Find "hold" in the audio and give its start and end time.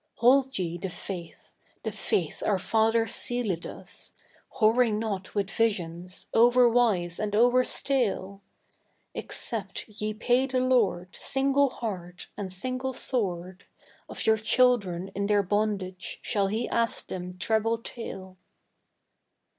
0.23-0.57